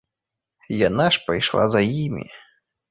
Яна 0.87 1.05
ж 1.19 1.23
пайшла 1.29 1.63
за 1.77 1.81
імі. 2.03 2.25